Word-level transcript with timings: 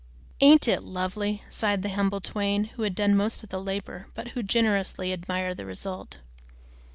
"Ain't 0.39 0.67
it 0.67 0.81
lovely?" 0.81 1.43
sighed 1.47 1.83
the 1.83 1.89
humble 1.89 2.21
twain, 2.21 2.63
who 2.73 2.81
had 2.81 2.95
done 2.95 3.15
most 3.15 3.43
of 3.43 3.49
the 3.49 3.61
labor, 3.61 4.07
but 4.15 4.29
who 4.29 4.41
generously 4.41 5.11
admired 5.11 5.57
the 5.57 5.65
result. 5.67 6.17